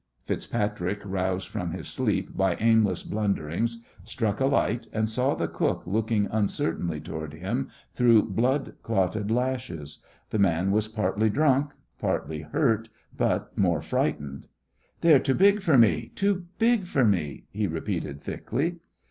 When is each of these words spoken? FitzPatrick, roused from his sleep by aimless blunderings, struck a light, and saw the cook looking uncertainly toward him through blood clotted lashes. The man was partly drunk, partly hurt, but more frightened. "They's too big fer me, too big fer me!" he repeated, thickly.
FitzPatrick, 0.25 1.03
roused 1.05 1.47
from 1.47 1.73
his 1.73 1.87
sleep 1.87 2.35
by 2.35 2.55
aimless 2.55 3.03
blunderings, 3.03 3.83
struck 4.03 4.39
a 4.39 4.47
light, 4.47 4.87
and 4.91 5.07
saw 5.07 5.35
the 5.35 5.47
cook 5.47 5.83
looking 5.85 6.25
uncertainly 6.31 6.99
toward 6.99 7.35
him 7.35 7.69
through 7.93 8.23
blood 8.23 8.73
clotted 8.81 9.29
lashes. 9.29 9.99
The 10.31 10.39
man 10.39 10.71
was 10.71 10.87
partly 10.87 11.29
drunk, 11.29 11.73
partly 11.99 12.41
hurt, 12.41 12.89
but 13.15 13.55
more 13.55 13.83
frightened. 13.83 14.47
"They's 15.01 15.21
too 15.21 15.35
big 15.35 15.61
fer 15.61 15.77
me, 15.77 16.11
too 16.15 16.45
big 16.57 16.85
fer 16.87 17.05
me!" 17.05 17.45
he 17.51 17.67
repeated, 17.67 18.19
thickly. 18.19 18.77